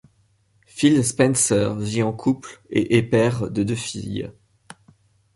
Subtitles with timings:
[0.65, 4.31] Phil Spencer vit en couple, et est père de deux filles.